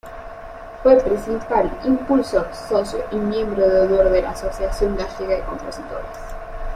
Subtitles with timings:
[0.81, 6.17] Fue principal impulsor, socio y miembro de honor de la Asociación Gallega de Compositores.